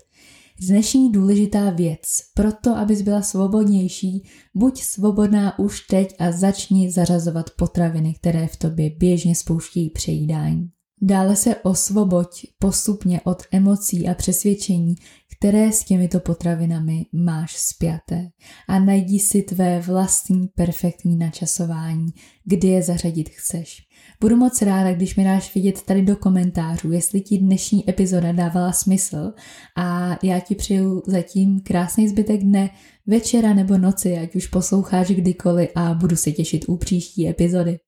Dnešní 0.69 1.12
důležitá 1.12 1.71
věc, 1.71 2.00
proto 2.35 2.76
abys 2.76 3.02
byla 3.02 3.23
svobodnější, 3.23 4.28
buď 4.54 4.83
svobodná 4.83 5.59
už 5.59 5.80
teď 5.80 6.14
a 6.19 6.33
začni 6.33 6.90
zařazovat 6.90 7.50
potraviny, 7.50 8.14
které 8.14 8.47
v 8.47 8.57
tobě 8.57 8.90
běžně 8.90 9.35
spouštějí 9.35 9.90
přejídání. 9.90 10.71
Dále 11.02 11.37
se 11.37 11.57
osvoboď 11.57 12.47
postupně 12.59 13.21
od 13.25 13.42
emocí 13.52 14.09
a 14.09 14.14
přesvědčení, 14.14 14.95
které 15.37 15.73
s 15.73 15.85
těmito 15.85 16.21
potravinami 16.21 17.07
máš 17.12 17.57
spjaté 17.57 18.30
a 18.69 18.78
najdi 18.78 19.19
si 19.19 19.42
tvé 19.42 19.80
vlastní 19.80 20.49
perfektní 20.49 21.16
načasování, 21.16 22.07
kdy 22.45 22.69
je 22.69 22.83
zařadit 22.83 23.28
chceš. 23.28 23.83
Budu 24.21 24.37
moc 24.37 24.62
ráda, 24.62 24.92
když 24.92 25.16
mi 25.16 25.25
dáš 25.25 25.54
vidět 25.54 25.83
tady 25.83 26.02
do 26.02 26.16
komentářů, 26.16 26.92
jestli 26.92 27.21
ti 27.21 27.38
dnešní 27.38 27.90
epizoda 27.90 28.33
dávala 28.33 28.73
smysl 28.73 29.33
a 29.76 30.19
já 30.23 30.40
ti 30.40 30.54
přeju 30.54 31.02
zatím 31.07 31.61
krásný 31.61 32.09
zbytek 32.09 32.40
dne, 32.40 32.71
večera 33.07 33.54
nebo 33.54 33.78
noci, 33.78 34.19
ať 34.19 34.37
už 34.37 34.47
posloucháš 34.47 35.09
kdykoliv 35.09 35.71
a 35.75 35.95
budu 35.95 36.16
se 36.16 36.33
těšit 36.33 36.64
u 36.69 36.76
příští 36.76 37.28
epizody. 37.28 37.80